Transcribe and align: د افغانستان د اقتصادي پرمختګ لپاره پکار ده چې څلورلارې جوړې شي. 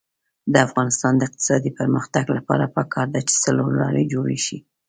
د 0.53 0.55
افغانستان 0.67 1.13
د 1.15 1.21
اقتصادي 1.29 1.71
پرمختګ 1.79 2.25
لپاره 2.37 2.65
پکار 2.75 3.07
ده 3.13 3.19
چې 3.27 3.35
څلورلارې 3.45 4.03
جوړې 4.13 4.39
شي. 4.45 4.57